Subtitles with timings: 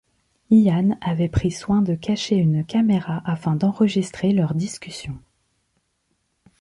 [0.51, 5.15] Ian avait pris soin de cacher une caméra afin d'enregistrer leur discussion.